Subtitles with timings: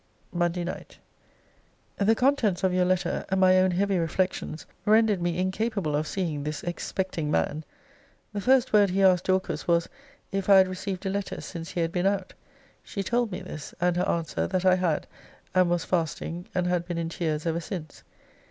[0.33, 0.97] MONDAY NIGHT.
[1.97, 6.43] The contents of your letter, and my own heavy reflections, rendered me incapable of seeing
[6.43, 7.63] this expecting man.
[8.33, 9.87] The first word he asked Dorcas, was,
[10.31, 12.33] If I had received a letter since he had been out?
[12.81, 15.05] She told me this; and her answer, that I had;
[15.53, 18.01] and was fasting, and had been in tears ever since.